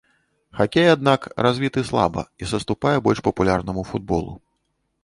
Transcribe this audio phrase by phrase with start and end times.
[0.59, 4.33] Хакей, аднак, развіты слаба і саступае больш папулярнаму футболу.